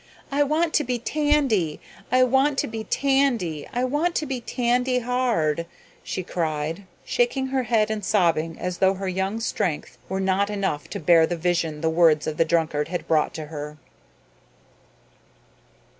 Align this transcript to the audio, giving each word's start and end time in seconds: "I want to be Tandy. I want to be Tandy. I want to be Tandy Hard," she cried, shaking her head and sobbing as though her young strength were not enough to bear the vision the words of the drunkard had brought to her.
"I 0.31 0.41
want 0.41 0.73
to 0.73 0.83
be 0.83 0.97
Tandy. 0.97 1.79
I 2.11 2.23
want 2.23 2.57
to 2.57 2.67
be 2.67 2.85
Tandy. 2.85 3.67
I 3.71 3.83
want 3.83 4.15
to 4.15 4.25
be 4.25 4.41
Tandy 4.41 4.97
Hard," 4.97 5.67
she 6.03 6.23
cried, 6.23 6.85
shaking 7.05 7.49
her 7.49 7.61
head 7.61 7.91
and 7.91 8.03
sobbing 8.03 8.57
as 8.57 8.79
though 8.79 8.95
her 8.95 9.07
young 9.07 9.39
strength 9.39 9.99
were 10.09 10.19
not 10.19 10.49
enough 10.49 10.89
to 10.89 10.99
bear 10.99 11.27
the 11.27 11.37
vision 11.37 11.81
the 11.81 11.89
words 11.91 12.25
of 12.25 12.37
the 12.37 12.45
drunkard 12.45 12.87
had 12.87 13.07
brought 13.07 13.35
to 13.35 13.45
her. 13.53 13.77